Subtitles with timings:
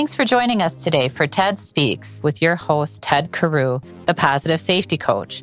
[0.00, 4.58] Thanks for joining us today for TED Speaks with your host, Ted Carew, the positive
[4.58, 5.42] safety coach.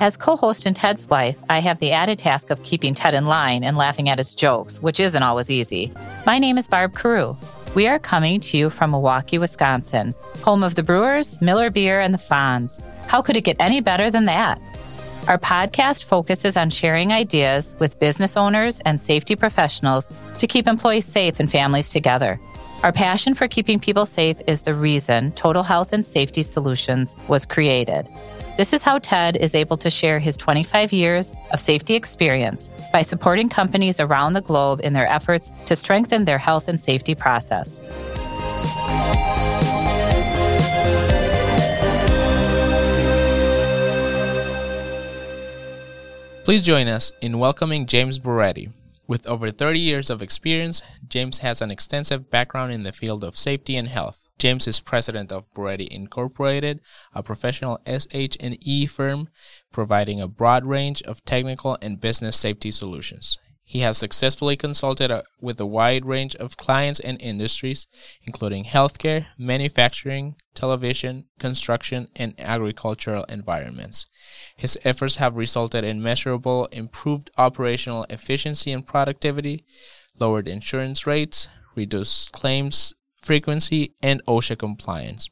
[0.00, 3.26] As co host and Ted's wife, I have the added task of keeping Ted in
[3.26, 5.92] line and laughing at his jokes, which isn't always easy.
[6.24, 7.36] My name is Barb Carew.
[7.74, 12.14] We are coming to you from Milwaukee, Wisconsin, home of the Brewers, Miller Beer, and
[12.14, 12.80] the Fonz.
[13.08, 14.58] How could it get any better than that?
[15.28, 21.04] Our podcast focuses on sharing ideas with business owners and safety professionals to keep employees
[21.04, 22.40] safe and families together.
[22.84, 27.44] Our passion for keeping people safe is the reason Total Health and Safety Solutions was
[27.44, 28.08] created.
[28.56, 33.02] This is how TED is able to share his 25 years of safety experience by
[33.02, 37.80] supporting companies around the globe in their efforts to strengthen their health and safety process.
[46.44, 48.70] Please join us in welcoming James Boretti.
[49.08, 53.38] With over 30 years of experience, James has an extensive background in the field of
[53.38, 54.28] safety and health.
[54.38, 56.82] James is president of Boretti Incorporated,
[57.14, 59.30] a professional SH&E firm
[59.72, 63.38] providing a broad range of technical and business safety solutions.
[63.68, 67.86] He has successfully consulted uh, with a wide range of clients and industries,
[68.22, 74.06] including healthcare, manufacturing, television, construction, and agricultural environments.
[74.56, 79.66] His efforts have resulted in measurable improved operational efficiency and productivity,
[80.18, 85.28] lowered insurance rates, reduced claims frequency, and OSHA compliance.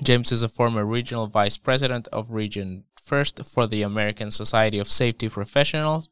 [0.00, 4.90] James is a former regional vice president of Region First for the American Society of
[4.90, 6.08] Safety Professionals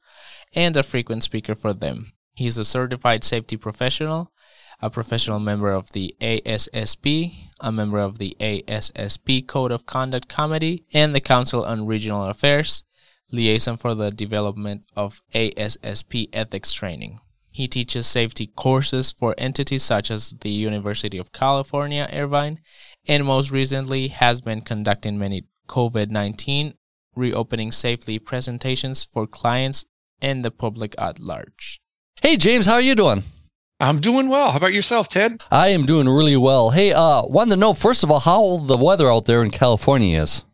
[0.54, 2.12] and a frequent speaker for them.
[2.34, 4.32] He is a certified safety professional,
[4.82, 10.84] a professional member of the ASSP, a member of the ASSP Code of Conduct Committee,
[10.92, 12.82] and the Council on Regional Affairs,
[13.30, 17.20] liaison for the development of ASSP ethics training.
[17.52, 22.60] He teaches safety courses for entities such as the University of California, Irvine,
[23.06, 26.74] and most recently has been conducting many COVID 19
[27.14, 29.84] reopening safely presentations for clients
[30.20, 31.80] and the public at large.
[32.22, 33.24] Hey, James, how are you doing?
[33.80, 34.50] I'm doing well.
[34.50, 35.42] How about yourself, Ted?
[35.50, 36.70] I am doing really well.
[36.70, 40.20] Hey, uh, wanted to know first of all how the weather out there in California
[40.20, 40.44] is.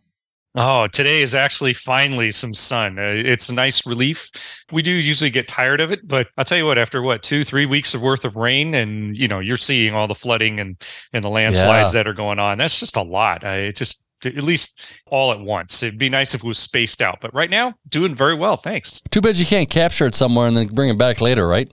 [0.58, 2.98] Oh, today is actually finally some sun.
[2.98, 4.30] Uh, it's a nice relief.
[4.72, 7.44] We do usually get tired of it, but I'll tell you what, after what, two,
[7.44, 10.82] three weeks of worth of rain, and you know, you're seeing all the flooding and,
[11.12, 12.00] and the landslides yeah.
[12.04, 12.56] that are going on.
[12.56, 13.44] That's just a lot.
[13.44, 15.82] I it just at least all at once.
[15.82, 18.56] It'd be nice if it was spaced out, but right now, doing very well.
[18.56, 19.02] Thanks.
[19.10, 21.70] Too bad you can't capture it somewhere and then bring it back later, right?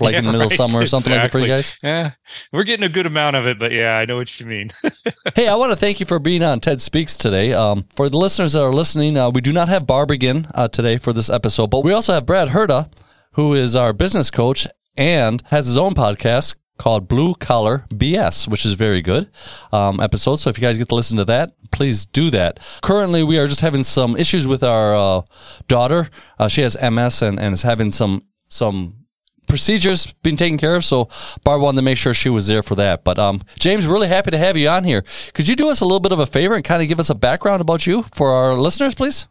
[0.00, 1.12] Like yeah, in the middle right, of summer or something exactly.
[1.12, 1.78] like that for you guys?
[1.82, 2.12] Yeah,
[2.52, 4.70] we're getting a good amount of it, but yeah, I know what you mean.
[5.36, 7.52] hey, I want to thank you for being on TED Speaks today.
[7.52, 10.66] Um, for the listeners that are listening, uh, we do not have Barb again uh,
[10.68, 12.90] today for this episode, but we also have Brad Herda,
[13.32, 14.66] who is our business coach
[14.96, 19.30] and has his own podcast called Blue Collar BS, which is very good
[19.72, 20.36] um, episode.
[20.36, 22.60] So if you guys get to listen to that, please do that.
[22.82, 25.22] Currently, we are just having some issues with our uh,
[25.68, 26.08] daughter.
[26.38, 29.04] Uh, she has MS and, and is having some some
[29.48, 30.84] procedures being taken care of.
[30.84, 31.08] So
[31.44, 33.04] Barb wanted to make sure she was there for that.
[33.04, 35.04] But um, James, really happy to have you on here.
[35.32, 37.10] Could you do us a little bit of a favor and kind of give us
[37.10, 39.26] a background about you for our listeners, please?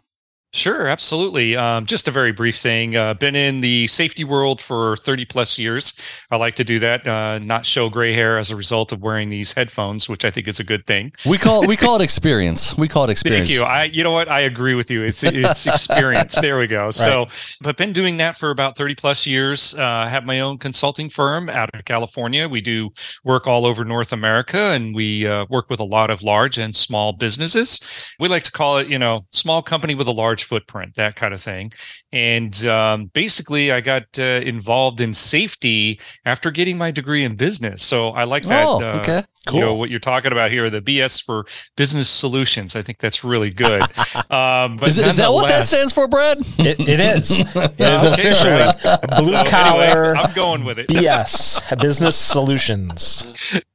[0.53, 1.55] Sure, absolutely.
[1.55, 2.95] Um, just a very brief thing.
[2.95, 5.95] Uh, been in the safety world for 30 plus years.
[6.29, 9.29] I like to do that, uh, not show gray hair as a result of wearing
[9.29, 11.11] these headphones, which I think is a good thing.
[11.25, 12.77] We call we call it experience.
[12.77, 13.49] We call it experience.
[13.49, 13.65] Thank you.
[13.65, 14.29] I, you know what?
[14.29, 15.01] I agree with you.
[15.01, 16.39] It's it's experience.
[16.39, 16.83] there we go.
[16.83, 16.93] Right.
[16.93, 17.27] So,
[17.61, 19.73] but been doing that for about 30 plus years.
[19.73, 22.47] Uh, have my own consulting firm out of California.
[22.47, 22.91] We do
[23.23, 26.75] work all over North America, and we uh, work with a lot of large and
[26.75, 27.79] small businesses.
[28.19, 31.33] We like to call it, you know, small company with a large footprint, that kind
[31.33, 31.71] of thing.
[32.11, 37.83] And um, basically, I got uh, involved in safety after getting my degree in business.
[37.83, 38.65] So I like that.
[38.65, 39.23] Oh, uh.
[39.45, 39.59] Cool.
[39.59, 41.45] You know, what you're talking about here, the BS for
[41.75, 42.77] business solutions.
[42.77, 43.83] I think that's really good.
[44.29, 46.39] Um, but is, is that what that stands for, Brad?
[46.59, 47.31] it, it is.
[47.55, 50.05] It is okay, officially blue so collar.
[50.05, 50.87] Anyway, I'm going with it.
[50.87, 53.25] BS, business solutions.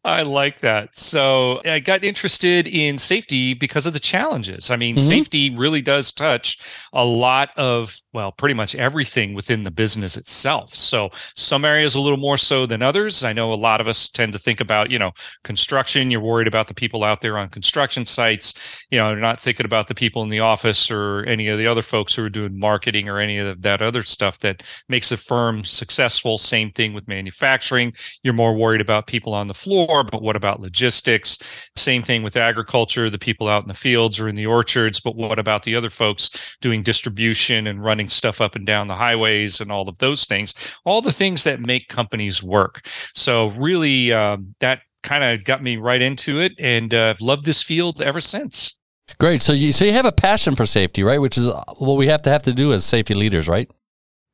[0.09, 0.97] I like that.
[0.97, 4.71] So I got interested in safety because of the challenges.
[4.71, 5.07] I mean, mm-hmm.
[5.07, 6.59] safety really does touch
[6.95, 10.75] a lot of, well, pretty much everything within the business itself.
[10.75, 13.23] So some areas a little more so than others.
[13.23, 15.13] I know a lot of us tend to think about, you know,
[15.45, 16.11] construction.
[16.11, 18.55] You're worried about the people out there on construction sites.
[18.91, 21.67] You know, you're not thinking about the people in the office or any of the
[21.67, 25.19] other folks who are doing marketing or any of that other stuff that makes a
[25.19, 26.39] firm successful.
[26.39, 27.93] Same thing with manufacturing.
[28.23, 31.39] You're more worried about people on the floor but what about logistics?
[31.77, 35.17] Same thing with agriculture, the people out in the fields or in the orchards, but
[35.17, 39.61] what about the other folks doing distribution and running stuff up and down the highways
[39.61, 40.55] and all of those things?
[40.85, 42.87] All the things that make companies work.
[43.15, 47.45] So, really, um, that kind of got me right into it, and uh, I've loved
[47.45, 48.77] this field ever since.
[49.19, 49.41] Great.
[49.41, 51.21] So you so you have a passion for safety, right?
[51.21, 51.47] Which is
[51.79, 53.71] what we have to have to do as safety leaders, right?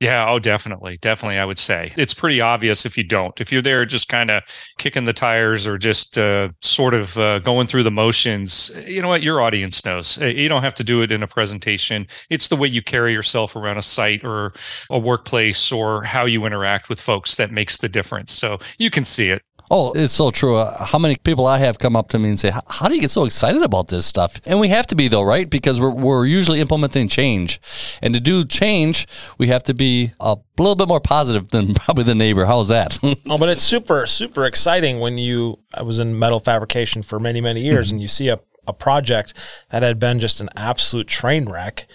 [0.01, 0.99] Yeah, oh, definitely.
[1.01, 1.93] Definitely, I would say.
[1.97, 3.41] It's pretty obvious if you don't.
[3.41, 4.43] If you're there just kind of
[4.77, 9.09] kicking the tires or just uh, sort of uh, going through the motions, you know
[9.09, 9.23] what?
[9.23, 10.21] Your audience knows.
[10.21, 12.07] Uh, you don't have to do it in a presentation.
[12.29, 14.53] It's the way you carry yourself around a site or
[14.91, 18.33] a workplace or how you interact with folks that makes the difference.
[18.33, 19.43] So you can see it.
[19.77, 20.55] Oh, it's so true.
[20.55, 23.01] Uh, how many people I have come up to me and say, "How do you
[23.01, 25.51] get so excited about this stuff?" And we have to be though, right?
[25.51, 27.61] Because we're we're usually implementing change,
[28.01, 32.05] and to do change, we have to be a little bit more positive than probably
[32.05, 32.45] the neighbor.
[32.45, 32.97] How's that?
[33.29, 35.59] oh, but it's super super exciting when you.
[35.75, 37.95] I was in metal fabrication for many many years, mm-hmm.
[37.95, 39.35] and you see a a project
[39.71, 41.87] that had been just an absolute train wreck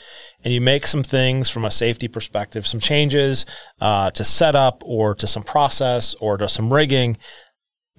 [0.44, 3.46] and you make some things from a safety perspective, some changes
[3.82, 7.18] uh, to setup or to some process or to some rigging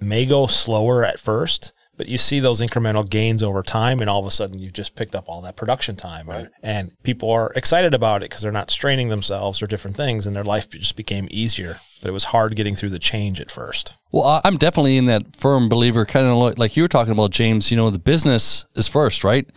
[0.01, 4.19] may go slower at first, but you see those incremental gains over time, and all
[4.19, 6.47] of a sudden you just picked up all that production time, right.
[6.63, 10.35] and people are excited about it because they're not straining themselves or different things, and
[10.35, 11.79] their life just became easier.
[12.01, 13.95] But it was hard getting through the change at first.
[14.11, 17.71] Well, I'm definitely in that firm believer, kind of like you were talking about, James.
[17.71, 19.49] You know, the business is first, right?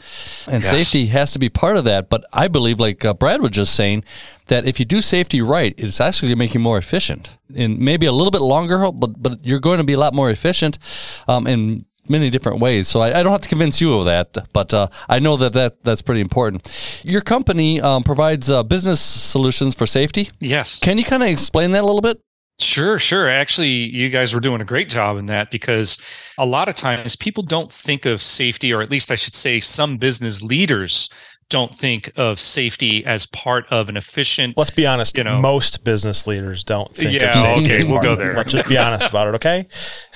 [0.46, 0.70] And yes.
[0.70, 2.08] safety has to be part of that.
[2.08, 4.04] But I believe, like uh, Brad was just saying,
[4.46, 7.36] that if you do safety right, it's actually going to make you more efficient.
[7.56, 10.30] And maybe a little bit longer, but but you're going to be a lot more
[10.30, 10.78] efficient.
[11.26, 12.86] Um, and many different ways.
[12.86, 15.54] So I, I, don't have to convince you of that, but uh, I know that,
[15.54, 17.00] that that's pretty important.
[17.02, 20.28] Your company um, provides uh, business solutions for safety.
[20.38, 20.80] Yes.
[20.80, 22.20] Can you kind of explain that a little bit?
[22.60, 23.28] Sure, sure.
[23.28, 25.98] Actually, you guys were doing a great job in that because
[26.38, 29.58] a lot of times people don't think of safety, or at least I should say,
[29.58, 31.08] some business leaders
[31.49, 34.56] don't think of safety as part of an efficient.
[34.56, 35.17] Let's be honest.
[35.17, 37.23] You know, most business leaders don't think.
[37.23, 37.41] Of safety.
[37.41, 37.56] Yeah.
[37.56, 37.85] okay.
[37.85, 38.35] We'll go there.
[38.35, 39.35] Let's just be honest about it.
[39.37, 39.67] Okay.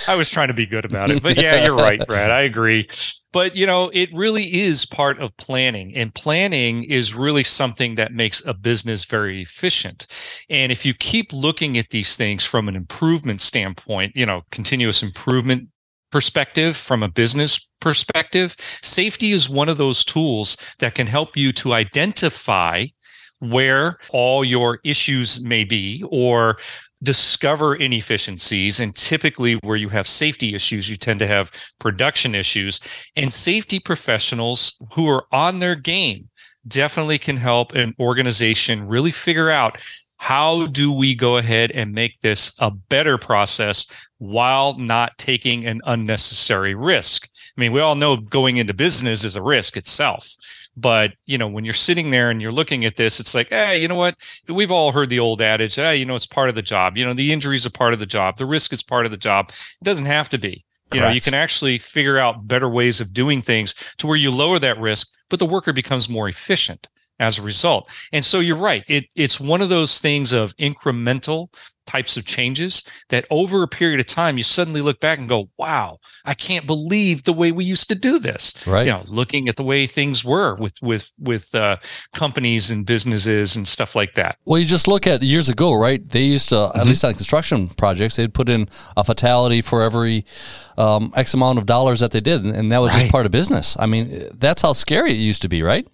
[0.07, 2.31] I was trying to be good about it, but yeah, you're right, Brad.
[2.31, 2.89] I agree.
[3.33, 8.13] But you know, it really is part of planning, and planning is really something that
[8.13, 10.07] makes a business very efficient.
[10.49, 15.03] And if you keep looking at these things from an improvement standpoint, you know, continuous
[15.03, 15.69] improvement
[16.11, 18.18] perspective, from a business perspective,
[18.83, 22.87] safety is one of those tools that can help you to identify
[23.41, 26.59] where all your issues may be or
[27.03, 28.81] discover inefficiencies.
[28.81, 32.81] And typically, where you have safety issues, you tend to have production issues.
[33.17, 36.29] And safety professionals who are on their game
[36.67, 39.79] definitely can help an organization really figure out
[40.19, 43.87] how do we go ahead and make this a better process
[44.19, 47.29] while not taking an unnecessary risk?
[47.57, 50.29] I mean, we all know going into business is a risk itself.
[50.77, 53.81] But, you know, when you're sitting there and you're looking at this, it's like, hey,
[53.81, 54.17] you know what?
[54.49, 56.97] We've all heard the old adage, hey, you know, it's part of the job.
[56.97, 58.37] You know, the injury is a part of the job.
[58.37, 59.51] The risk is part of the job.
[59.51, 60.65] It doesn't have to be.
[60.93, 64.31] You know, you can actually figure out better ways of doing things to where you
[64.31, 66.89] lower that risk, but the worker becomes more efficient
[67.19, 67.91] as a result.
[68.13, 68.85] And so you're right.
[68.89, 71.49] It, it's one of those things of incremental
[71.89, 75.49] types of changes that over a period of time you suddenly look back and go
[75.57, 79.49] wow i can't believe the way we used to do this right you know looking
[79.49, 81.77] at the way things were with with with uh,
[82.13, 86.11] companies and businesses and stuff like that well you just look at years ago right
[86.11, 86.79] they used to mm-hmm.
[86.79, 90.27] at least on construction projects they'd put in a fatality for every
[90.77, 93.01] um, x amount of dollars that they did and that was right.
[93.01, 95.89] just part of business i mean that's how scary it used to be right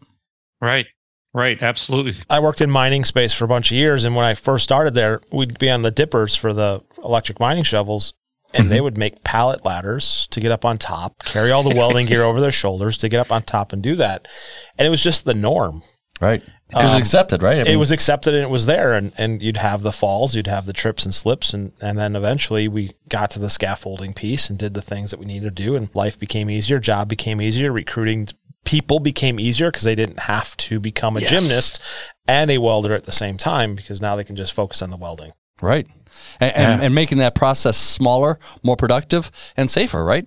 [0.60, 0.86] right
[1.34, 2.14] Right, absolutely.
[2.30, 4.94] I worked in mining space for a bunch of years, and when I first started
[4.94, 8.14] there, we'd be on the dippers for the electric mining shovels,
[8.52, 8.70] and mm-hmm.
[8.70, 12.22] they would make pallet ladders to get up on top, carry all the welding gear
[12.22, 14.28] over their shoulders to get up on top and do that,
[14.78, 15.82] and it was just the norm.
[16.20, 16.40] Right.
[16.70, 17.58] It was um, accepted, right?
[17.58, 20.36] I mean, it was accepted and it was there, and, and you'd have the falls,
[20.36, 24.14] you'd have the trips and slips, and, and then eventually we got to the scaffolding
[24.14, 27.08] piece and did the things that we needed to do, and life became easier, job
[27.08, 28.28] became easier, recruiting
[28.64, 31.30] people became easier because they didn't have to become a yes.
[31.30, 31.84] gymnast
[32.26, 34.96] and a welder at the same time because now they can just focus on the
[34.96, 35.32] welding.
[35.60, 35.86] Right.
[36.40, 36.72] And, yeah.
[36.72, 40.26] and, and, making that process smaller, more productive, and safer, right?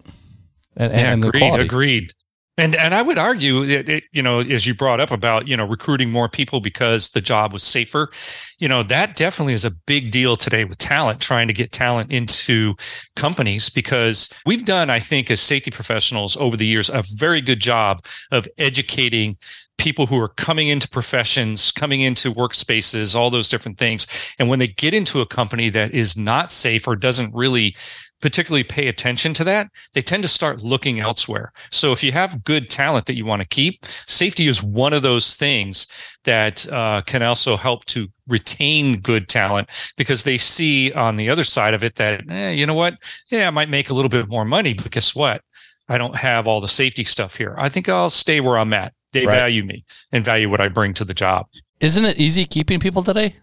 [0.75, 1.59] And, yeah, and agreed.
[1.59, 2.13] Agreed.
[2.59, 5.55] And and I would argue, it, it, you know, as you brought up about you
[5.55, 8.09] know recruiting more people because the job was safer,
[8.57, 12.11] you know that definitely is a big deal today with talent, trying to get talent
[12.11, 12.75] into
[13.15, 17.59] companies because we've done, I think, as safety professionals over the years, a very good
[17.59, 19.37] job of educating
[19.77, 24.07] people who are coming into professions, coming into workspaces, all those different things.
[24.39, 27.75] And when they get into a company that is not safe or doesn't really
[28.21, 31.51] particularly pay attention to that, they tend to start looking elsewhere.
[31.71, 35.01] So if you have good talent that you want to keep, safety is one of
[35.01, 35.87] those things
[36.23, 41.43] that uh, can also help to retain good talent because they see on the other
[41.43, 42.95] side of it that, eh, you know what?
[43.29, 45.41] Yeah, I might make a little bit more money, but guess what?
[45.89, 47.55] I don't have all the safety stuff here.
[47.57, 48.93] I think I'll stay where I'm at.
[49.13, 49.35] They right.
[49.35, 51.47] value me and value what I bring to the job.
[51.79, 53.35] Isn't it easy keeping people today?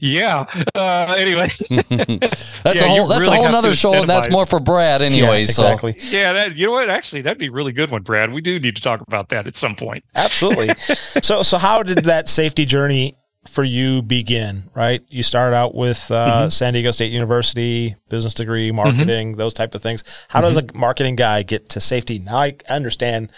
[0.00, 0.46] Yeah.
[0.74, 4.46] Uh, anyway, that's yeah, a whole that's really a whole other show, and that's more
[4.46, 5.20] for Brad anyway.
[5.20, 5.98] Yeah, exactly.
[5.98, 6.16] So.
[6.16, 6.90] Yeah, that, you know what?
[6.90, 8.32] Actually, that'd be a really good one, Brad.
[8.32, 10.04] We do need to talk about that at some point.
[10.14, 10.74] Absolutely.
[11.22, 14.64] so, so how did that safety journey for you begin?
[14.74, 16.48] Right, you started out with uh, mm-hmm.
[16.48, 19.38] San Diego State University, business degree, marketing, mm-hmm.
[19.38, 20.04] those type of things.
[20.28, 20.48] How mm-hmm.
[20.48, 22.18] does a marketing guy get to safety?
[22.18, 23.30] Now I understand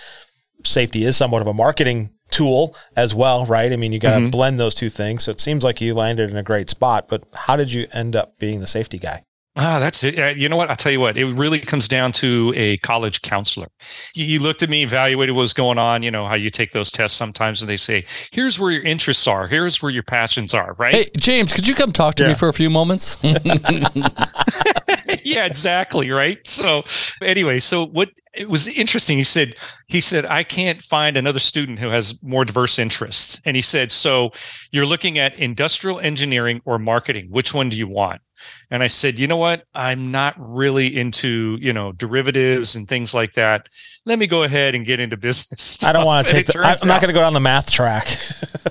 [0.65, 3.73] safety is somewhat of a marketing tool as well, right?
[3.73, 4.31] I mean, you got to mm-hmm.
[4.31, 5.25] blend those two things.
[5.25, 8.17] So it seems like you landed in a great spot, but how did you end
[8.17, 9.25] up being the safety guy?
[9.55, 10.39] Ah, that's it.
[10.39, 10.71] You know what?
[10.71, 13.69] I'll tell you what, it really comes down to a college counselor.
[14.15, 16.03] You looked at me, evaluated what was going on.
[16.03, 19.27] You know, how you take those tests sometimes and they say, here's where your interests
[19.27, 19.47] are.
[19.49, 20.95] Here's where your passions are, right?
[20.95, 22.31] Hey, James, could you come talk to yeah.
[22.31, 23.19] me for a few moments?
[25.25, 26.11] yeah, exactly.
[26.11, 26.45] Right.
[26.47, 26.85] So,
[27.21, 29.19] anyway, so what it was interesting.
[29.19, 29.57] He said,
[29.89, 33.41] he said, I can't find another student who has more diverse interests.
[33.45, 34.31] And he said, so
[34.71, 37.27] you're looking at industrial engineering or marketing.
[37.31, 38.23] Which one do you want?
[38.71, 39.65] And I said, you know what?
[39.75, 43.69] I'm not really into, you know, derivatives and things like that.
[44.05, 45.63] Let me go ahead and get into business.
[45.63, 45.91] Stuff.
[45.91, 48.19] I don't want to take the, I'm not going to go down the math track.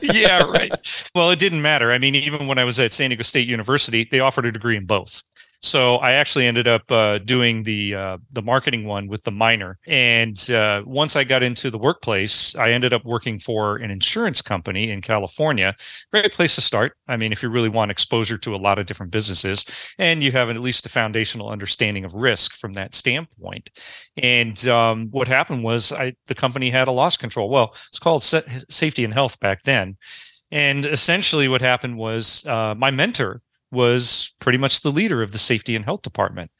[0.01, 0.73] yeah, right.
[1.15, 1.91] Well, it didn't matter.
[1.91, 4.75] I mean, even when I was at San Diego State University, they offered a degree
[4.75, 5.23] in both.
[5.63, 9.77] So I actually ended up uh, doing the uh, the marketing one with the minor.
[9.85, 14.41] And uh, once I got into the workplace, I ended up working for an insurance
[14.41, 15.75] company in California.
[16.11, 16.97] Great place to start.
[17.07, 19.65] I mean, if you really want exposure to a lot of different businesses,
[19.99, 23.69] and you have at least a foundational understanding of risk from that standpoint.
[24.17, 27.49] And um, what happened was, I the company had a loss control.
[27.49, 29.97] Well, it's called safety and health back then.
[30.49, 33.41] And essentially, what happened was uh, my mentor
[33.71, 36.51] was pretty much the leader of the safety and health department.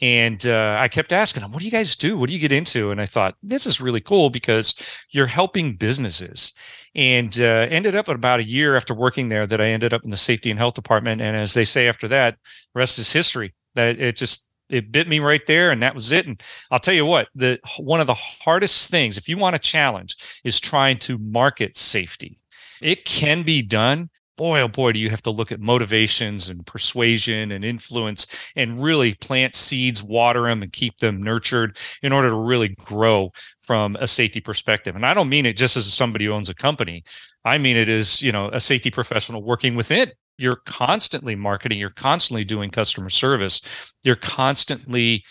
[0.00, 2.16] And uh, I kept asking him, what do you guys do?
[2.16, 2.90] What do you get into?
[2.90, 4.74] And I thought, this is really cool because
[5.10, 6.52] you're helping businesses.
[6.94, 10.10] And uh, ended up about a year after working there that I ended up in
[10.10, 11.20] the safety and health department.
[11.20, 12.36] And as they say after that,
[12.74, 13.54] rest is history.
[13.74, 16.94] That it just, it bit me right there and that was it and i'll tell
[16.94, 20.98] you what the one of the hardest things if you want a challenge is trying
[20.98, 22.38] to market safety
[22.80, 26.66] it can be done boy, oh boy, do you have to look at motivations and
[26.66, 32.30] persuasion and influence and really plant seeds, water them, and keep them nurtured in order
[32.30, 34.96] to really grow from a safety perspective.
[34.96, 37.04] And I don't mean it just as somebody who owns a company.
[37.44, 40.10] I mean it as, you know, a safety professional working within.
[40.38, 45.24] You're constantly marketing, you're constantly doing customer service, you're constantly,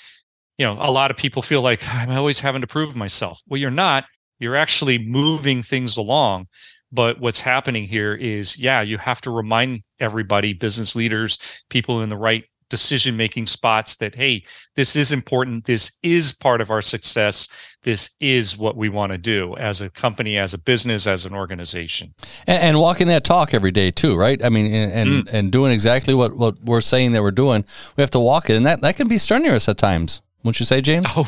[0.58, 3.41] you know, a lot of people feel like I'm always having to prove myself.
[3.48, 4.05] Well, you're not.
[4.39, 6.48] You're actually moving things along
[6.91, 12.10] but what's happening here is, yeah, you have to remind everybody, business leaders, people in
[12.10, 14.43] the right decision making spots that, hey,
[14.75, 15.65] this is important.
[15.65, 17.48] This is part of our success.
[17.83, 21.33] This is what we want to do as a company, as a business, as an
[21.36, 22.15] organization.
[22.48, 24.43] And, and walking that talk every day, too, right?
[24.43, 25.33] I mean, and, and, mm.
[25.33, 27.65] and doing exactly what, what we're saying that we're doing.
[27.98, 28.55] We have to walk it.
[28.55, 30.21] And that, that can be strenuous at times.
[30.43, 31.07] Wouldn't you say, James?
[31.15, 31.27] Oh,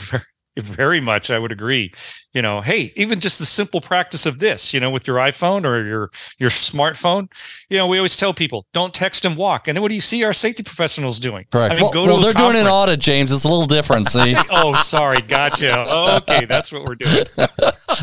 [0.58, 1.32] very, much.
[1.32, 1.92] I would agree.
[2.34, 5.66] You know hey even just the simple practice of this you know with your iphone
[5.66, 7.28] or your your smartphone
[7.70, 9.68] you know we always tell people don't text and walk.
[9.68, 11.46] And then what do you see our safety professionals doing?
[11.52, 11.74] Correct.
[11.74, 12.56] I mean, well, well they're conference.
[12.56, 13.32] doing an audit james.
[13.32, 14.36] It's a little different see?
[14.50, 15.22] Oh sorry.
[15.22, 15.80] Gotcha.
[16.24, 17.26] Okay that's what we're doing.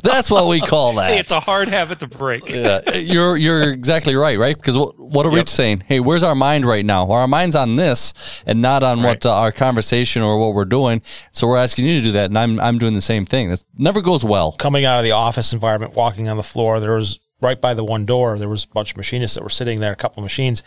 [0.05, 1.11] That's what we call that.
[1.11, 2.49] Hey, it's a hard habit to break.
[2.49, 4.57] Yeah you're you're exactly right right?
[4.57, 5.47] Because what, what are yep.
[5.47, 5.83] we saying?
[5.87, 7.07] Hey where's our mind right now?
[7.07, 8.15] Well, our mind's on this
[8.47, 9.09] and not on right.
[9.09, 11.03] what uh, our conversation or what we're doing.
[11.33, 14.01] So we're asking you to do that i'm i'm doing the same thing that never
[14.01, 14.53] goes goes well.
[14.53, 17.85] Coming out of the office environment, walking on the floor, there was right by the
[17.85, 20.25] one door, there was a bunch of machinists that were sitting there, a couple of
[20.25, 20.63] machines,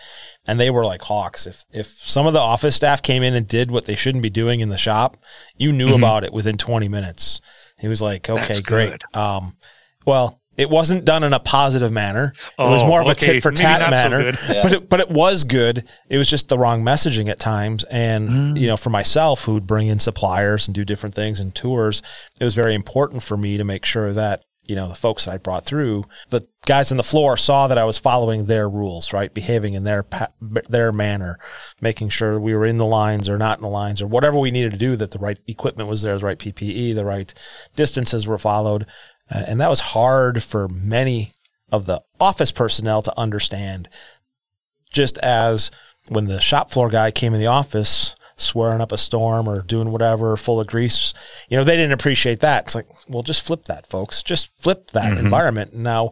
[0.48, 1.46] and they were like hawks.
[1.46, 4.30] If if some of the office staff came in and did what they shouldn't be
[4.30, 5.18] doing in the shop,
[5.56, 5.96] you knew mm-hmm.
[5.96, 7.42] about it within 20 minutes.
[7.78, 8.92] He was like, okay, That's great.
[8.92, 9.20] Good.
[9.20, 9.58] Um,
[10.06, 12.34] well, it wasn't done in a positive manner.
[12.58, 13.12] Oh, it was oh, more of okay.
[13.12, 14.62] a tit for tat manner, so yeah.
[14.62, 15.84] but it, but it was good.
[16.10, 17.84] It was just the wrong messaging at times.
[17.86, 18.60] And mm.
[18.60, 22.02] you know, for myself, who'd bring in suppliers and do different things and tours,
[22.40, 25.34] it was very important for me to make sure that you know the folks that
[25.34, 29.12] I brought through, the guys on the floor saw that I was following their rules,
[29.12, 30.06] right, behaving in their
[30.70, 31.38] their manner,
[31.82, 34.52] making sure we were in the lines or not in the lines or whatever we
[34.52, 34.96] needed to do.
[34.96, 37.34] That the right equipment was there, the right PPE, the right
[37.76, 38.86] distances were followed.
[39.32, 41.34] Uh, and that was hard for many
[41.72, 43.90] of the office personnel to understand,
[44.92, 45.72] just as
[46.08, 49.92] when the shop floor guy came in the office swearing up a storm or doing
[49.92, 51.14] whatever full of grease,
[51.50, 52.66] you know, they didn't appreciate that.
[52.66, 54.24] It's like, well, just flip that, folks.
[54.24, 55.20] Just flip that Mhm.
[55.20, 55.74] environment.
[55.74, 56.12] Now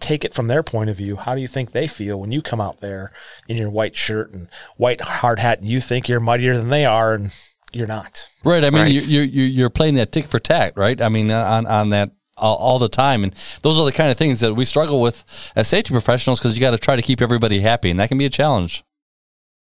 [0.00, 1.14] take it from their point of view.
[1.16, 3.12] How do you think they feel when you come out there
[3.48, 6.84] in your white shirt and white hard hat and you think you're muddier than they
[6.84, 7.32] are and
[7.72, 8.28] you're not?
[8.44, 8.64] Right.
[8.64, 9.06] I mean, Right.
[9.06, 11.00] You're, you're you're playing that tick for tack, right?
[11.00, 14.10] I mean, uh, on on that all, all the time, and those are the kind
[14.10, 15.24] of things that we struggle with
[15.56, 18.18] as safety professionals because you got to try to keep everybody happy, and that can
[18.18, 18.84] be a challenge.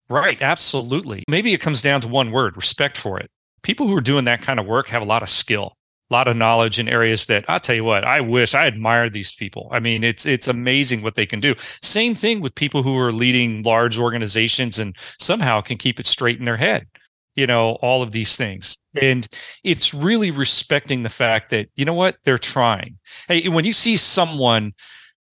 [0.09, 1.23] Right, absolutely.
[1.27, 3.29] Maybe it comes down to one word respect for it.
[3.63, 5.73] People who are doing that kind of work have a lot of skill,
[6.11, 9.09] a lot of knowledge in areas that I'll tell you what, I wish I admire
[9.09, 9.67] these people.
[9.71, 11.55] I mean, it's it's amazing what they can do.
[11.81, 16.37] Same thing with people who are leading large organizations and somehow can keep it straight
[16.37, 16.85] in their head.
[17.35, 18.77] You know, all of these things.
[19.01, 19.27] And
[19.63, 22.97] it's really respecting the fact that, you know what, they're trying.
[23.27, 24.73] Hey, when you see someone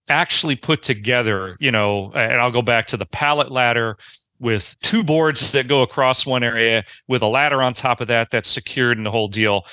[0.09, 3.99] actually put together, you know, and I'll go back to the pallet ladder
[4.41, 8.31] with two boards that go across one area with a ladder on top of that
[8.33, 9.65] that's secured and the whole deal.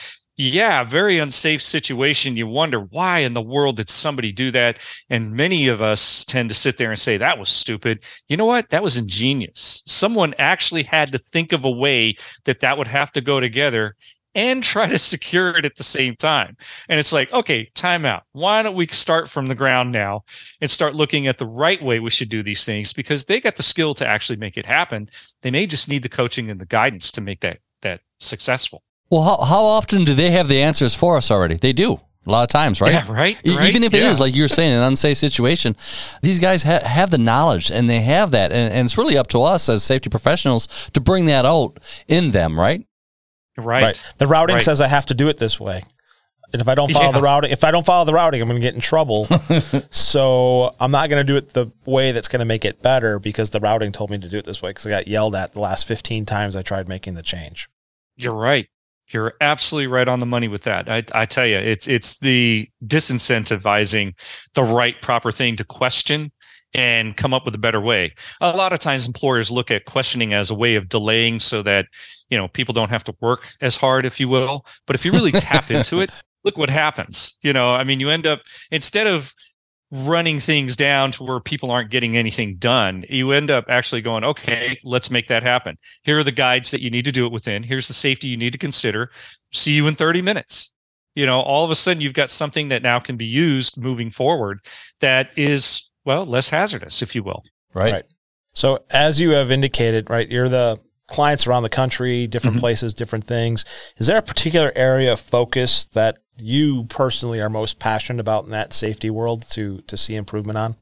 [0.41, 2.37] Yeah, very unsafe situation.
[2.37, 4.79] You wonder why in the world did somebody do that?
[5.09, 8.05] And many of us tend to sit there and say that was stupid.
[8.29, 8.69] You know what?
[8.69, 9.83] That was ingenious.
[9.85, 12.15] Someone actually had to think of a way
[12.45, 13.97] that that would have to go together
[14.33, 16.55] and try to secure it at the same time.
[16.87, 18.23] And it's like, okay, time out.
[18.31, 20.23] Why don't we start from the ground now
[20.61, 23.57] and start looking at the right way we should do these things because they got
[23.57, 25.09] the skill to actually make it happen.
[25.41, 28.83] They may just need the coaching and the guidance to make that that successful.
[29.09, 31.55] Well, how how often do they have the answers for us already?
[31.55, 32.93] They do a lot of times, right?
[32.93, 33.37] Yeah, right.
[33.43, 33.69] E- right?
[33.69, 34.23] Even if it is Yeah.
[34.25, 35.75] like you're saying, an unsafe situation,
[36.21, 39.27] these guys ha- have the knowledge and they have that, and, and it's really up
[39.27, 42.85] to us as safety professionals to bring that out in them, right?
[43.57, 44.01] right.
[44.19, 44.63] The routing Right.
[44.63, 45.83] says I have to do it this way.
[46.53, 47.11] And if I don't follow Yeah.
[47.11, 49.27] the routing, if I don't follow the routing, I'm going to get in trouble.
[49.91, 53.19] so I'm not going to do it the way that's going to make it better
[53.19, 55.53] because the routing told me to do it this way because I got yelled at
[55.53, 57.69] the last 15 times I tried making the change.
[58.15, 58.67] You're right.
[59.11, 60.89] You're absolutely right on the money with that.
[60.89, 64.13] I, I tell you, it's it's the disincentivizing
[64.53, 66.31] the right proper thing to question
[66.73, 68.13] and come up with a better way.
[68.41, 71.87] A lot of times employers look at questioning as a way of delaying so that,
[72.29, 74.65] you know, people don't have to work as hard, if you will.
[74.85, 76.11] But if you really tap into it,
[76.43, 77.37] look what happens.
[77.41, 78.41] You know, I mean, you end up
[78.71, 79.33] instead of
[79.91, 84.23] running things down to where people aren't getting anything done, you end up actually going,
[84.23, 85.77] okay, let's make that happen.
[86.03, 87.63] Here are the guides that you need to do it within.
[87.63, 89.09] Here's the safety you need to consider.
[89.51, 90.71] See you in 30 minutes.
[91.15, 94.09] You know, all of a sudden you've got something that now can be used moving
[94.11, 94.59] forward
[95.01, 97.43] that is, well, less hazardous, if you will.
[97.73, 97.91] Right.
[97.93, 98.05] Right.
[98.53, 102.59] So as you have indicated, right, you're the clients around the country, different Mhm.
[102.59, 103.65] places, different things.
[103.97, 108.51] Is there a particular area of focus that you personally are most passionate about in
[108.51, 110.75] that safety world to to see improvement on?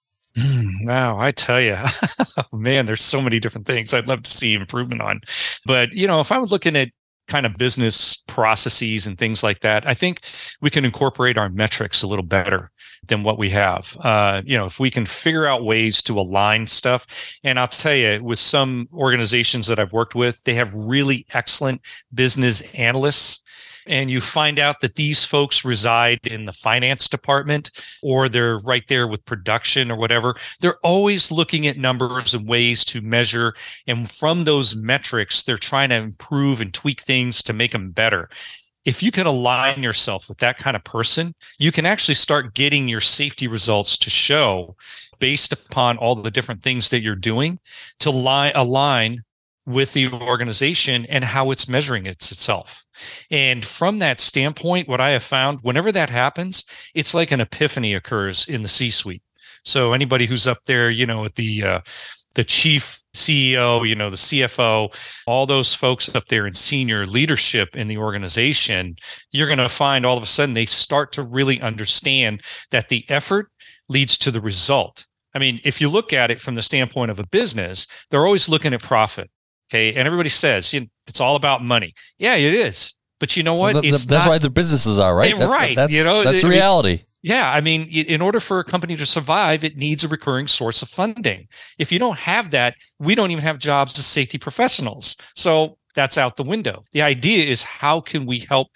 [0.83, 1.77] Wow, I tell you,
[2.53, 5.21] man, there's so many different things I'd love to see improvement on.
[5.65, 6.89] But, you know, if I was looking at
[7.27, 10.21] kind of business processes and things like that, I think
[10.61, 12.71] we can incorporate our metrics a little better
[13.07, 13.97] than what we have.
[14.01, 17.95] Uh, you know, if we can figure out ways to align stuff, and I'll tell
[17.95, 21.81] you, with some organizations that I've worked with, they have really excellent
[22.13, 23.43] business analysts
[23.87, 27.71] and you find out that these folks reside in the finance department
[28.01, 32.85] or they're right there with production or whatever, they're always looking at numbers and ways
[32.85, 33.53] to measure.
[33.87, 38.29] And from those metrics, they're trying to improve and tweak things to make them better.
[38.85, 42.87] If you can align yourself with that kind of person, you can actually start getting
[42.87, 44.77] your safety results to show
[45.19, 47.59] based upon all the different things that you're doing
[47.99, 49.23] to align
[49.67, 52.85] with the organization and how it's measuring it's itself.
[53.29, 56.63] And from that standpoint, what I have found, whenever that happens,
[56.95, 59.21] it's like an epiphany occurs in the C-suite.
[59.65, 61.81] So anybody who's up there, you know, at the uh,
[62.35, 67.75] the chief CEO, you know, the CFO, all those folks up there in senior leadership
[67.75, 68.95] in the organization,
[69.31, 73.03] you're going to find all of a sudden they start to really understand that the
[73.09, 73.51] effort
[73.89, 75.07] leads to the result.
[75.33, 78.47] I mean, if you look at it from the standpoint of a business, they're always
[78.47, 79.29] looking at profit.
[79.71, 79.93] Okay.
[79.95, 81.93] And everybody says you know, it's all about money.
[82.17, 82.93] Yeah, it is.
[83.19, 83.73] But you know what?
[83.73, 85.33] Th- th- It's that's not- why the businesses are right.
[85.33, 87.03] Eh, That- right, That's, you know, that's I mean- reality.
[87.23, 90.81] Yeah, I mean, in order for a company to survive, it needs a recurring source
[90.81, 91.47] of funding.
[91.77, 95.17] If you don't have that, we don't even have jobs as safety professionals.
[95.35, 96.83] So that's out the window.
[96.93, 98.67] The idea is how can we help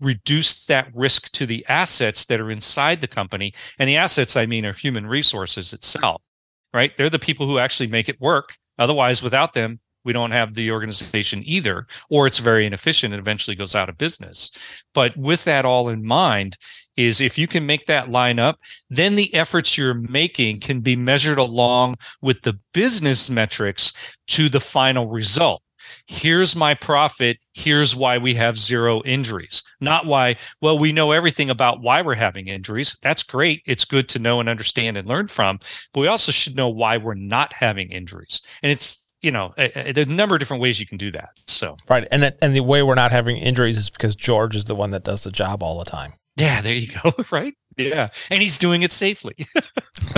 [0.00, 3.52] reduce that risk to the assets that are inside the company?
[3.78, 6.24] And the assets, I mean, are human resources itself,
[6.72, 6.96] right?
[6.96, 8.56] They're the people who actually make it work.
[8.78, 13.56] Otherwise, without them, we don't have the organization either, or it's very inefficient and eventually
[13.56, 14.50] goes out of business.
[14.94, 16.56] But with that all in mind,
[16.96, 18.58] is if you can make that line up,
[18.90, 23.92] then the efforts you're making can be measured along with the business metrics
[24.26, 25.62] to the final result.
[26.06, 27.38] Here's my profit.
[27.54, 29.62] Here's why we have zero injuries.
[29.80, 32.96] Not why, well, we know everything about why we're having injuries.
[33.02, 33.62] That's great.
[33.66, 35.58] It's good to know and understand and learn from.
[35.92, 38.42] But we also should know why we're not having injuries.
[38.62, 41.30] And it's you know, there's a, a, number of different ways you can do that.
[41.46, 44.64] So right, and that, and the way we're not having injuries is because George is
[44.64, 46.14] the one that does the job all the time.
[46.36, 47.12] Yeah, there you go.
[47.30, 47.54] Right.
[47.76, 49.36] Yeah, and he's doing it safely.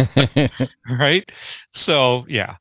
[0.91, 1.31] right.
[1.73, 2.57] So yeah.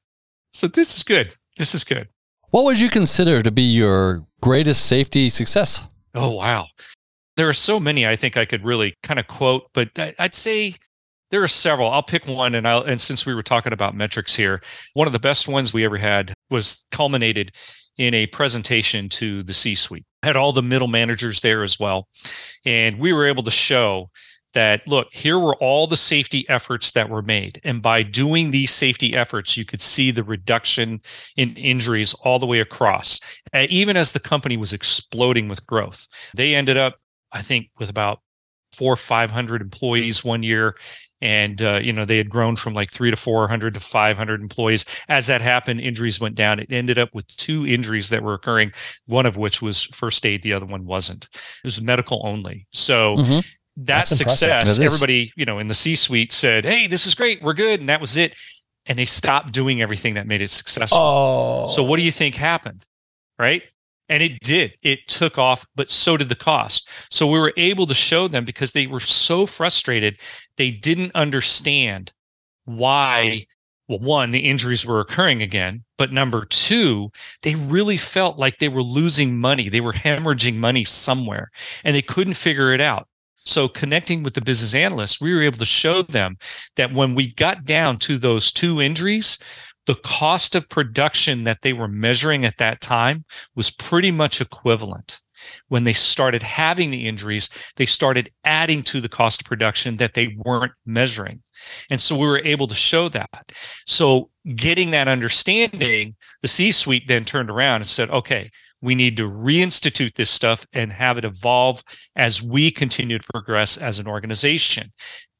[0.54, 1.34] So this is good.
[1.58, 2.10] This is good.
[2.50, 5.86] What would you consider to be your greatest safety success?
[6.14, 6.68] Oh wow,
[7.38, 8.06] there are so many.
[8.06, 10.76] I think I could really kind of quote, but I'd say
[11.32, 11.90] there are several.
[11.90, 14.62] I'll pick one, and I'll and since we were talking about metrics here,
[14.94, 17.54] one of the best ones we ever had was culminated
[17.98, 20.06] in a presentation to the C-suite.
[20.24, 22.08] Had all the middle managers there as well,
[22.66, 24.10] and we were able to show
[24.54, 28.72] that look here were all the safety efforts that were made and by doing these
[28.72, 31.00] safety efforts you could see the reduction
[31.38, 33.20] in injuries all the way across
[33.70, 36.96] even as the company was exploding with growth they ended up
[37.32, 38.20] i think with about
[38.74, 40.76] four or five hundred employees one year
[41.22, 44.18] and uh, you know they had grown from like three to four hundred to five
[44.18, 44.86] hundred employees.
[45.08, 46.60] As that happened, injuries went down.
[46.60, 48.72] It ended up with two injuries that were occurring,
[49.06, 51.26] one of which was first aid, the other one wasn't.
[51.34, 52.68] It was medical only.
[52.74, 53.16] So.
[53.18, 53.40] Mm-hmm.
[53.78, 57.42] That That's success, everybody, you know, in the C-suite said, "Hey, this is great.
[57.42, 58.36] We're good," and that was it.
[58.86, 61.00] And they stopped doing everything that made it successful.
[61.00, 61.68] Oh.
[61.68, 62.86] So, what do you think happened?
[63.40, 63.64] Right?
[64.12, 64.74] And it did.
[64.84, 66.90] It took off, but so did the cost.
[67.10, 70.20] So we were able to show them because they were so frustrated.
[70.58, 72.12] They didn't understand
[72.66, 73.46] why,
[73.88, 75.86] well, one, the injuries were occurring again.
[75.98, 77.10] But number two,
[77.42, 79.70] they really felt like they were losing money.
[79.70, 81.50] They were hemorrhaging money somewhere
[81.86, 83.08] and they couldn't figure it out.
[83.46, 86.38] So, connecting with the business analysts, we were able to show them
[86.76, 89.40] that when we got down to those two injuries,
[89.88, 95.22] the cost of production that they were measuring at that time was pretty much equivalent.
[95.70, 100.14] When they started having the injuries, they started adding to the cost of production that
[100.14, 101.42] they weren't measuring.
[101.90, 103.52] And so we were able to show that.
[103.88, 109.18] So, getting that understanding, the C suite then turned around and said, okay, we need
[109.18, 111.84] to reinstitute this stuff and have it evolve
[112.16, 114.92] as we continue to progress as an organization.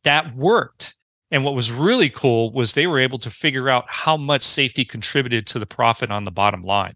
[0.04, 0.96] That worked
[1.32, 4.84] and what was really cool was they were able to figure out how much safety
[4.84, 6.96] contributed to the profit on the bottom line.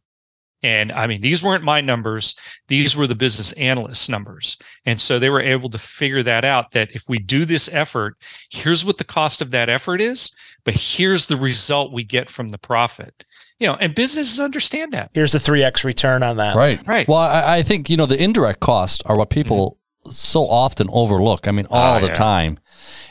[0.64, 2.36] And I mean, these weren't my numbers,
[2.68, 4.58] these were the business analysts' numbers.
[4.86, 8.18] And so they were able to figure that out that if we do this effort,
[8.50, 12.50] here's what the cost of that effort is, but here's the result we get from
[12.50, 13.26] the profit.
[13.60, 15.12] You know, and businesses understand that.
[15.14, 16.56] Here's the 3x return on that.
[16.56, 16.86] Right.
[16.88, 17.08] Right.
[17.08, 19.85] Well, I, I think, you know, the indirect costs are what people mm-hmm.
[20.12, 21.48] So often overlook.
[21.48, 22.14] I mean, all uh, the yeah.
[22.14, 22.60] time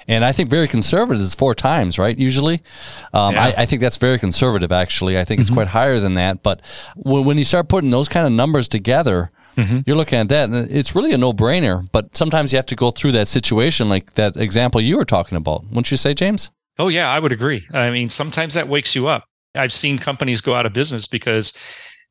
[0.06, 2.16] and I think very conservative is four times, right?
[2.16, 2.60] Usually,
[3.12, 3.44] um, yeah.
[3.44, 4.70] I, I, think that's very conservative.
[4.70, 5.42] Actually, I think mm-hmm.
[5.42, 6.42] it's quite higher than that.
[6.42, 6.60] But
[6.96, 9.82] when, when you start putting those kind of numbers together, Mm-hmm.
[9.86, 11.88] You're looking at that, and it's really a no brainer.
[11.92, 15.38] But sometimes you have to go through that situation, like that example you were talking
[15.38, 15.62] about.
[15.66, 16.50] Wouldn't you say, James?
[16.76, 17.64] Oh, yeah, I would agree.
[17.72, 19.26] I mean, sometimes that wakes you up.
[19.54, 21.52] I've seen companies go out of business because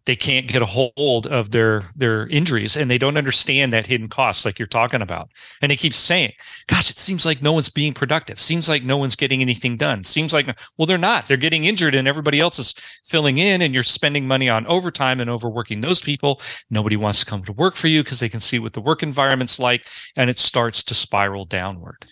[0.05, 4.07] they can't get a hold of their their injuries and they don't understand that hidden
[4.07, 5.29] costs like you're talking about.
[5.61, 6.31] And they keep saying
[6.67, 8.39] gosh it seems like no one's being productive.
[8.39, 10.03] Seems like no one's getting anything done.
[10.03, 11.27] Seems like well they're not.
[11.27, 15.19] They're getting injured and everybody else is filling in and you're spending money on overtime
[15.19, 16.41] and overworking those people.
[16.69, 19.03] Nobody wants to come to work for you because they can see what the work
[19.03, 19.87] environment's like
[20.17, 22.05] and it starts to spiral downward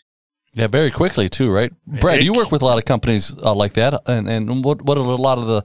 [0.53, 1.71] yeah, very quickly too, right?
[1.87, 4.97] Brad, you work with a lot of companies uh, like that, and and what what
[4.97, 5.63] are a lot of the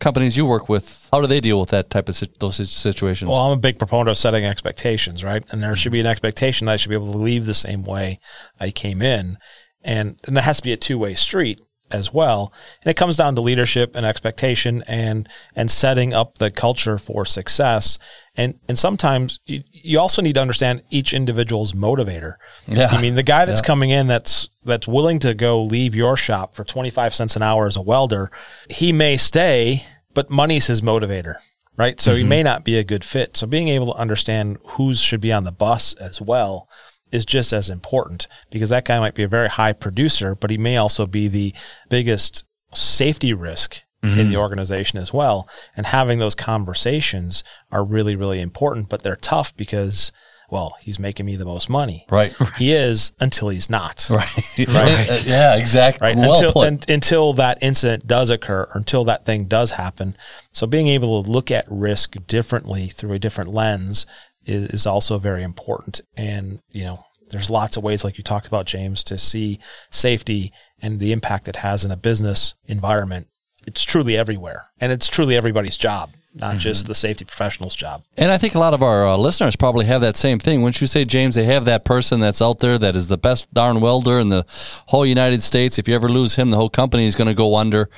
[0.00, 1.08] companies you work with?
[1.12, 3.28] How do they deal with that type of those situations?
[3.28, 5.44] Well, I'm a big proponent of setting expectations, right?
[5.50, 7.84] And there should be an expectation that I should be able to leave the same
[7.84, 8.20] way
[8.58, 9.36] I came in,
[9.82, 11.60] and and that has to be a two way street
[11.92, 12.52] as well.
[12.82, 17.24] And it comes down to leadership and expectation and and setting up the culture for
[17.24, 17.98] success.
[18.34, 22.34] And and sometimes you, you also need to understand each individual's motivator.
[22.66, 22.88] Yeah.
[22.90, 23.66] I mean, the guy that's yeah.
[23.66, 27.66] coming in that's that's willing to go leave your shop for 25 cents an hour
[27.66, 28.30] as a welder,
[28.70, 31.34] he may stay, but money's his motivator.
[31.76, 31.98] Right.
[32.00, 32.18] So mm-hmm.
[32.18, 33.36] he may not be a good fit.
[33.36, 36.68] So being able to understand who's should be on the bus as well
[37.12, 40.58] is just as important because that guy might be a very high producer, but he
[40.58, 41.54] may also be the
[41.88, 42.44] biggest
[42.74, 44.18] safety risk mm-hmm.
[44.18, 45.48] in the organization as well.
[45.76, 50.10] And having those conversations are really, really important, but they're tough because
[50.52, 52.04] well, he's making me the most money.
[52.10, 52.36] Right.
[52.58, 54.06] He is until he's not.
[54.10, 54.68] Right.
[54.68, 55.24] right.
[55.26, 56.08] yeah, exactly.
[56.08, 56.16] Right.
[56.16, 60.14] Well until, un- until that incident does occur, or until that thing does happen.
[60.52, 64.04] So being able to look at risk differently through a different lens
[64.44, 66.00] is, is also very important.
[66.16, 69.58] And, you know, there's lots of ways, like you talked about, James, to see
[69.90, 73.28] safety and the impact it has in a business environment.
[73.66, 78.02] It's truly everywhere, and it's truly everybody's job, not just the safety professional's job.
[78.16, 80.62] And I think a lot of our uh, listeners probably have that same thing.
[80.62, 83.46] Wouldn't you say, James, they have that person that's out there that is the best
[83.54, 84.44] darn welder in the
[84.86, 85.78] whole United States.
[85.78, 87.88] If you ever lose him, the whole company is going to go under.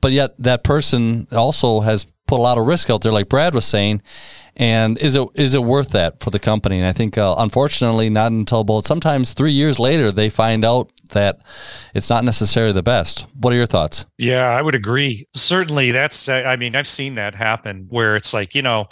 [0.00, 3.54] But yet that person also has put a lot of risk out there, like Brad
[3.54, 4.00] was saying.
[4.56, 6.78] And is it is it worth that for the company?
[6.78, 10.90] And I think, uh, unfortunately, not until about sometimes three years later they find out
[11.10, 11.40] that
[11.94, 13.26] it's not necessarily the best.
[13.38, 14.06] What are your thoughts?
[14.18, 15.26] Yeah, I would agree.
[15.34, 18.88] Certainly, that's, I mean, I've seen that happen where it's like, you know,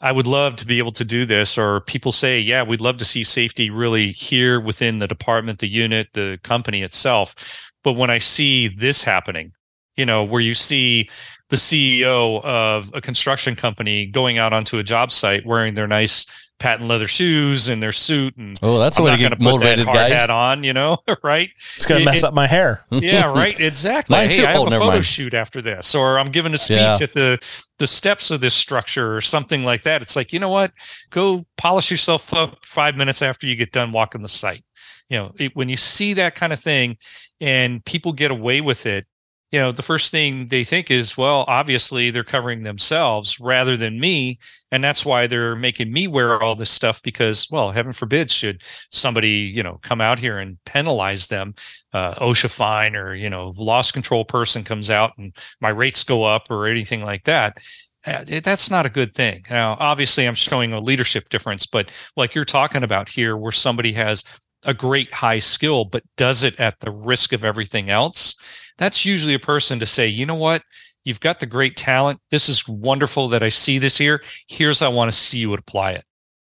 [0.00, 2.96] I would love to be able to do this, or people say, yeah, we'd love
[2.98, 7.70] to see safety really here within the department, the unit, the company itself.
[7.84, 9.52] But when I see this happening,
[9.96, 11.08] you know, where you see
[11.50, 16.26] the CEO of a construction company going out onto a job site wearing their nice
[16.58, 19.38] patent leather shoes and their suit and Oh, that's the I'm way to not get
[19.38, 20.18] gonna put motivated, that hard guys.
[20.18, 21.48] hat on, you know, right?
[21.76, 22.84] It's going to It- mess it- up my hair.
[22.90, 23.58] yeah, right.
[23.58, 24.14] Exactly.
[24.14, 24.42] Mine hey, too.
[24.44, 25.06] I oh, have Oh, a never photo mind.
[25.06, 26.98] shoot after this, or I'm giving a speech Yeah.
[27.00, 27.38] at the
[27.78, 30.02] the steps of this structure, or something like that.
[30.02, 30.72] It's like you know what?
[31.08, 34.62] Go polish yourself up five minutes after you get done walking the site.
[35.08, 36.98] You know, it, when you see that kind of thing,
[37.40, 39.06] and people get away with it.
[39.50, 43.98] You know, the first thing they think is, well, obviously they're covering themselves rather than
[43.98, 44.38] me.
[44.70, 48.62] And that's why they're making me wear all this stuff because, well, heaven forbid, should
[48.92, 51.54] somebody, you know, come out here and penalize them
[51.92, 56.22] uh, OSHA fine or you know loss control person comes out and my rates go
[56.22, 57.58] up or anything like that.
[58.06, 59.44] Uh, that's not a good thing.
[59.50, 63.92] Now, obviously, I'm showing a leadership difference, but like you're talking about here, where somebody
[63.92, 64.24] has
[64.64, 68.34] a great high skill but does it at the risk of everything else,
[68.78, 70.62] that's usually a person to say, you know what.
[71.04, 72.20] You've got the great talent.
[72.30, 74.22] This is wonderful that I see this here.
[74.48, 76.04] Here's how I want to see you apply it.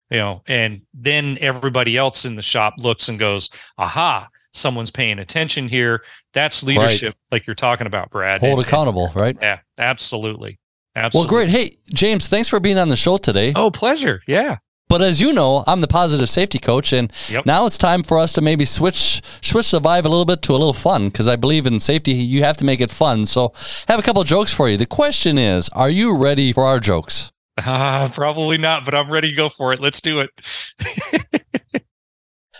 [0.10, 5.19] You know, and then everybody else in the shop looks and goes, aha, someone's paying
[5.19, 6.04] attention here.
[6.32, 8.39] That's leadership, like you're talking about, Brad.
[8.39, 9.36] Hold And- accountable, right?
[9.41, 10.60] Yeah, absolutely.
[10.95, 11.36] Absolutely.
[11.36, 11.49] Well, great.
[11.49, 13.51] Hey, James, thanks for being on the show today.
[13.56, 14.21] Oh, pleasure.
[14.28, 14.58] Yeah.
[14.97, 17.45] But as you know, I'm the positive safety coach, and Yep.
[17.45, 20.53] now it's time for us to maybe switch switch the vibe a little bit to
[20.53, 22.13] a little fun because I believe in safety.
[22.13, 23.25] You have to make it fun.
[23.25, 23.51] So,
[23.89, 24.77] I have a couple of jokes for you.
[24.77, 27.34] The question is, are you ready for our jokes?
[27.58, 29.81] Uh, probably not, but I'm ready to go for it.
[29.81, 30.29] Let's do it.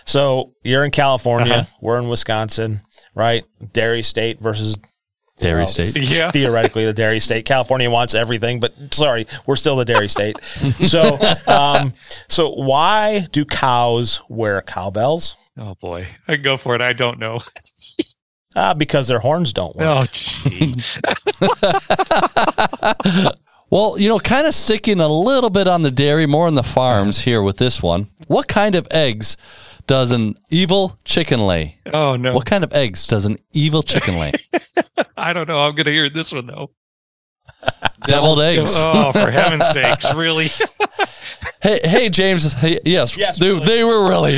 [0.08, 1.76] So you're in California, Uh-huh.
[1.80, 2.80] we're in Wisconsin,
[3.16, 3.44] right?
[3.72, 4.76] Dairy State versus
[5.38, 5.96] Dairy well, State.
[6.10, 6.30] Yeah.
[6.30, 7.44] Theoretically, the Dairy State.
[7.44, 10.42] California wants everything, but sorry, we're still the Dairy State.
[10.44, 11.92] so, um,
[12.28, 15.36] so why do cows wear cowbells?
[15.58, 16.82] Oh boy, I can go for it.
[16.82, 17.40] I don't know.
[18.54, 19.86] Ah, because their horns don't work.
[19.86, 20.74] Oh, gee.
[23.68, 26.62] Well, you know, kind of sticking a little bit on the dairy, more on the
[26.62, 28.08] farms here with this one.
[28.28, 29.36] What kind of eggs
[29.88, 31.78] does an evil chicken lay?
[31.92, 32.32] oh no.
[32.32, 34.32] What kind of eggs does an evil chicken lay?
[35.28, 35.58] I don't know.
[35.60, 36.70] I'm gonna hear this one though.
[38.06, 38.72] Deviled eggs.
[38.76, 40.48] Oh, for heaven's sakes, really?
[41.62, 42.52] Hey, hey, James.
[42.52, 43.66] Hey, yes, Yes, they, really.
[43.66, 44.36] they were really.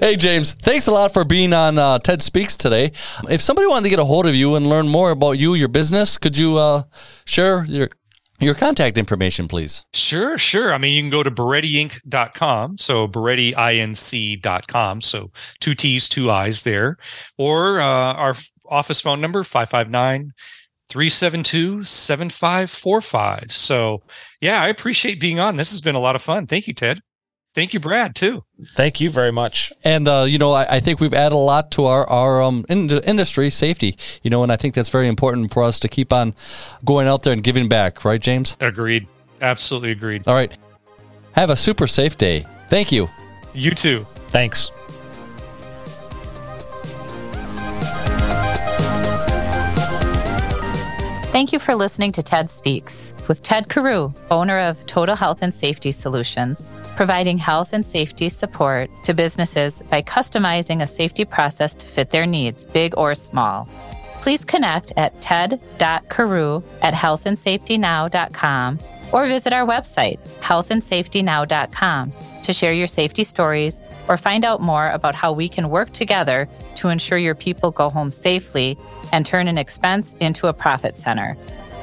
[0.00, 0.54] hey, James.
[0.54, 2.92] Thanks a lot for being on uh, TED Speaks today.
[3.28, 5.68] If somebody wanted to get a hold of you and learn more about you, your
[5.68, 6.84] business, could you uh,
[7.26, 7.88] share your
[8.40, 9.84] your contact information, please?
[9.92, 10.72] Sure, sure.
[10.72, 12.78] I mean, you can go to BorettiInc.com.
[12.78, 15.00] So BorettiInc.com.
[15.02, 16.96] So two T's, two I's there.
[17.36, 20.32] Or uh, our f- office phone number, 559
[20.88, 23.52] 372 7545.
[23.52, 24.02] So,
[24.40, 25.56] yeah, I appreciate being on.
[25.56, 26.46] This has been a lot of fun.
[26.46, 27.00] Thank you, Ted.
[27.52, 28.44] Thank you, Brad, too.
[28.76, 29.72] Thank you very much.
[29.82, 32.64] And uh, you know, I, I think we've added a lot to our our um,
[32.68, 33.96] in- industry safety.
[34.22, 36.34] You know, and I think that's very important for us to keep on
[36.84, 38.04] going out there and giving back.
[38.04, 38.56] Right, James?
[38.60, 39.08] Agreed.
[39.40, 40.22] Absolutely agreed.
[40.28, 40.56] All right.
[41.32, 42.46] Have a super safe day.
[42.68, 43.08] Thank you.
[43.52, 44.06] You too.
[44.28, 44.70] Thanks.
[51.30, 55.54] Thank you for listening to TED Speaks with Ted Carew, owner of Total Health and
[55.54, 56.66] Safety Solutions,
[56.96, 62.26] providing health and safety support to businesses by customizing a safety process to fit their
[62.26, 63.66] needs, big or small.
[64.20, 68.80] Please connect at ted.carew at healthandsafetynow.com
[69.12, 72.12] or visit our website, healthandsafetynow.com,
[72.42, 76.48] to share your safety stories or find out more about how we can work together
[76.80, 78.78] to ensure your people go home safely
[79.12, 81.34] and turn an expense into a profit center.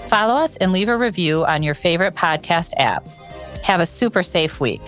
[0.07, 3.05] Follow us and leave a review on your favorite podcast app.
[3.63, 4.81] Have a super safe week.